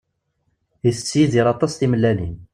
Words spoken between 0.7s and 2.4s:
Itett Yidir aṭas timellalin.